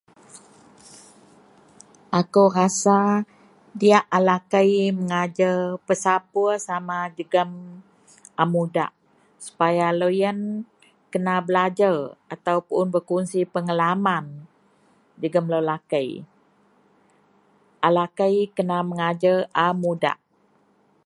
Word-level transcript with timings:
Ako 2.19 2.43
rasa 2.57 2.99
diyak 3.79 4.05
a 4.17 4.19
lakei 4.29 4.69
mengajar 4.97 5.57
pesapur 5.87 6.51
sama 6.67 6.97
jegum 7.17 7.51
a 8.41 8.43
mudak 8.53 8.91
supaya 9.45 9.85
loyen 10.01 10.39
kena 11.11 11.35
belajar 11.47 11.95
ataupun 12.35 12.83
berkongsi 12.93 13.39
pengalaman 13.53 14.25
jegum 15.21 15.45
lo 15.53 15.59
lakei. 15.71 16.09
A 17.87 17.89
lakei 17.97 18.35
kena 18.57 18.77
mengajar 18.89 19.37
a 19.65 19.67
mudak. 19.81 20.17